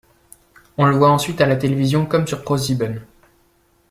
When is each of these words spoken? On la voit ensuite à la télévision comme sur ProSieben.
On 0.79 0.85
la 0.87 0.97
voit 0.97 1.11
ensuite 1.11 1.41
à 1.41 1.45
la 1.45 1.55
télévision 1.55 2.07
comme 2.07 2.25
sur 2.25 2.41
ProSieben. 2.41 3.05